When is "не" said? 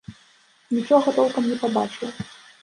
1.51-1.59